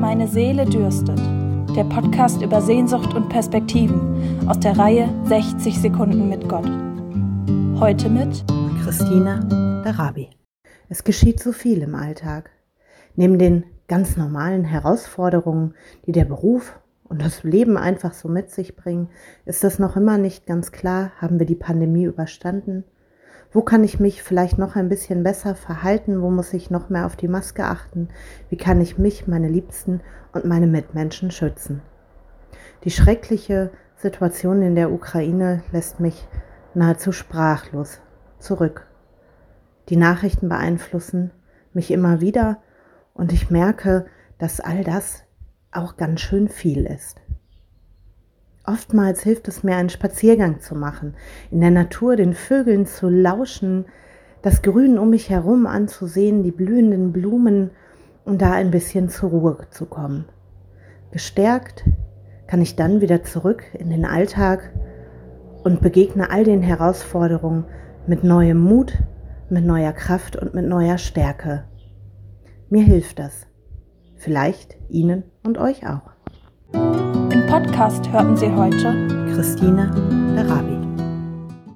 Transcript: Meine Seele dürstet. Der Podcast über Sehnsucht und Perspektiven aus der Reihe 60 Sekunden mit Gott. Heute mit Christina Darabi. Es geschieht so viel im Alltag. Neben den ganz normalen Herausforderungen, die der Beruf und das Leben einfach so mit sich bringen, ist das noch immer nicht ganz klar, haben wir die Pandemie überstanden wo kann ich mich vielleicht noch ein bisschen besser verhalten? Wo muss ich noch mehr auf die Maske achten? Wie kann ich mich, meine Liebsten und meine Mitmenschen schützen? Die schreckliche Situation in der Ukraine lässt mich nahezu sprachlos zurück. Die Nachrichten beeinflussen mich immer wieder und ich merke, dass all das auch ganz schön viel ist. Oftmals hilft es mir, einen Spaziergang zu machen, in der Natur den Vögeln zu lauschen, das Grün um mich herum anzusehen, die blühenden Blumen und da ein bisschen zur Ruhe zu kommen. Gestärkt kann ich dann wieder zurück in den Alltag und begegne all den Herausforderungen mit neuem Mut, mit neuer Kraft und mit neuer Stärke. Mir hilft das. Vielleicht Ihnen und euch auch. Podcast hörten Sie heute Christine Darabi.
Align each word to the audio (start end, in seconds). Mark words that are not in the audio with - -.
Meine 0.00 0.28
Seele 0.28 0.64
dürstet. 0.64 1.18
Der 1.74 1.82
Podcast 1.82 2.40
über 2.40 2.62
Sehnsucht 2.62 3.14
und 3.14 3.28
Perspektiven 3.28 4.48
aus 4.48 4.60
der 4.60 4.78
Reihe 4.78 5.12
60 5.24 5.76
Sekunden 5.76 6.28
mit 6.28 6.48
Gott. 6.48 6.70
Heute 7.80 8.08
mit 8.08 8.44
Christina 8.84 9.40
Darabi. 9.84 10.30
Es 10.88 11.02
geschieht 11.02 11.40
so 11.40 11.50
viel 11.50 11.82
im 11.82 11.96
Alltag. 11.96 12.50
Neben 13.16 13.40
den 13.40 13.64
ganz 13.88 14.16
normalen 14.16 14.64
Herausforderungen, 14.64 15.74
die 16.06 16.12
der 16.12 16.26
Beruf 16.26 16.78
und 17.02 17.20
das 17.20 17.42
Leben 17.42 17.76
einfach 17.76 18.14
so 18.14 18.28
mit 18.28 18.50
sich 18.50 18.76
bringen, 18.76 19.08
ist 19.46 19.64
das 19.64 19.80
noch 19.80 19.96
immer 19.96 20.16
nicht 20.16 20.46
ganz 20.46 20.70
klar, 20.70 21.10
haben 21.20 21.40
wir 21.40 21.46
die 21.46 21.56
Pandemie 21.56 22.04
überstanden 22.04 22.84
wo 23.50 23.62
kann 23.62 23.82
ich 23.82 23.98
mich 23.98 24.22
vielleicht 24.22 24.58
noch 24.58 24.76
ein 24.76 24.88
bisschen 24.88 25.22
besser 25.22 25.54
verhalten? 25.54 26.20
Wo 26.20 26.30
muss 26.30 26.52
ich 26.52 26.70
noch 26.70 26.90
mehr 26.90 27.06
auf 27.06 27.16
die 27.16 27.28
Maske 27.28 27.64
achten? 27.64 28.08
Wie 28.50 28.56
kann 28.56 28.80
ich 28.80 28.98
mich, 28.98 29.26
meine 29.26 29.48
Liebsten 29.48 30.00
und 30.32 30.44
meine 30.44 30.66
Mitmenschen 30.66 31.30
schützen? 31.30 31.80
Die 32.84 32.90
schreckliche 32.90 33.70
Situation 33.96 34.62
in 34.62 34.74
der 34.74 34.92
Ukraine 34.92 35.62
lässt 35.72 35.98
mich 35.98 36.28
nahezu 36.74 37.10
sprachlos 37.10 38.00
zurück. 38.38 38.86
Die 39.88 39.96
Nachrichten 39.96 40.48
beeinflussen 40.48 41.30
mich 41.72 41.90
immer 41.90 42.20
wieder 42.20 42.58
und 43.14 43.32
ich 43.32 43.50
merke, 43.50 44.06
dass 44.38 44.60
all 44.60 44.84
das 44.84 45.24
auch 45.72 45.96
ganz 45.96 46.20
schön 46.20 46.48
viel 46.48 46.86
ist. 46.86 47.20
Oftmals 48.68 49.22
hilft 49.22 49.48
es 49.48 49.62
mir, 49.62 49.76
einen 49.76 49.88
Spaziergang 49.88 50.60
zu 50.60 50.74
machen, 50.74 51.14
in 51.50 51.62
der 51.62 51.70
Natur 51.70 52.16
den 52.16 52.34
Vögeln 52.34 52.84
zu 52.84 53.08
lauschen, 53.08 53.86
das 54.42 54.60
Grün 54.60 54.98
um 54.98 55.08
mich 55.08 55.30
herum 55.30 55.66
anzusehen, 55.66 56.42
die 56.42 56.50
blühenden 56.50 57.10
Blumen 57.10 57.70
und 58.26 58.42
da 58.42 58.52
ein 58.52 58.70
bisschen 58.70 59.08
zur 59.08 59.30
Ruhe 59.30 59.56
zu 59.70 59.86
kommen. 59.86 60.26
Gestärkt 61.12 61.88
kann 62.46 62.60
ich 62.60 62.76
dann 62.76 63.00
wieder 63.00 63.22
zurück 63.22 63.62
in 63.72 63.88
den 63.88 64.04
Alltag 64.04 64.70
und 65.64 65.80
begegne 65.80 66.30
all 66.30 66.44
den 66.44 66.60
Herausforderungen 66.60 67.64
mit 68.06 68.22
neuem 68.22 68.58
Mut, 68.58 68.98
mit 69.48 69.64
neuer 69.64 69.92
Kraft 69.94 70.36
und 70.36 70.52
mit 70.52 70.66
neuer 70.66 70.98
Stärke. 70.98 71.64
Mir 72.68 72.82
hilft 72.82 73.18
das. 73.18 73.46
Vielleicht 74.16 74.76
Ihnen 74.90 75.22
und 75.42 75.56
euch 75.56 75.86
auch. 75.86 77.07
Podcast 77.78 78.10
hörten 78.10 78.36
Sie 78.36 78.50
heute 78.50 78.92
Christine 79.32 79.88
Darabi. 80.34 80.87